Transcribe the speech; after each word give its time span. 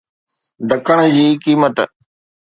ڍڪڻ 0.69 0.99
جي 1.13 1.25
قيمت 1.43 1.77